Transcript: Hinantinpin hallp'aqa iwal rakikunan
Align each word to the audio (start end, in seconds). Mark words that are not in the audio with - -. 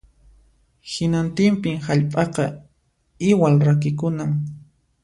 Hinantinpin 0.93 1.77
hallp'aqa 1.87 2.45
iwal 3.31 3.55
rakikunan 3.67 4.31